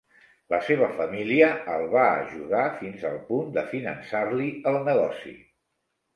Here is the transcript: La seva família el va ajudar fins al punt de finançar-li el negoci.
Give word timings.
La 0.51 0.59
seva 0.69 0.85
família 1.01 1.49
el 1.73 1.85
va 1.91 2.05
ajudar 2.23 2.65
fins 2.81 3.05
al 3.11 3.21
punt 3.29 3.53
de 3.59 3.67
finançar-li 3.75 4.51
el 4.75 4.81
negoci. 4.91 5.37